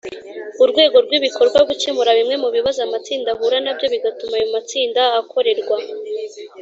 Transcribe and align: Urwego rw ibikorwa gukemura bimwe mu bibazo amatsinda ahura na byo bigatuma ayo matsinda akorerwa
Urwego 0.63 0.97
rw 1.05 1.11
ibikorwa 1.17 1.59
gukemura 1.69 2.11
bimwe 2.17 2.35
mu 2.43 2.49
bibazo 2.55 2.79
amatsinda 2.87 3.29
ahura 3.33 3.57
na 3.63 3.71
byo 3.75 3.87
bigatuma 3.93 4.33
ayo 4.37 4.47
matsinda 4.53 5.01
akorerwa 5.19 5.77